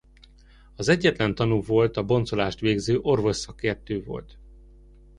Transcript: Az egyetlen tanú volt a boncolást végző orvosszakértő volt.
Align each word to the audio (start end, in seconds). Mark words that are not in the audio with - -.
Az 0.75 0.87
egyetlen 0.87 1.35
tanú 1.35 1.61
volt 1.61 1.97
a 1.97 2.03
boncolást 2.03 2.59
végző 2.59 2.97
orvosszakértő 2.99 4.03
volt. 4.03 4.39